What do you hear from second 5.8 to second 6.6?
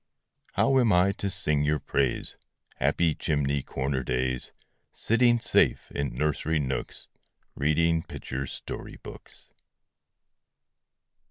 in nursery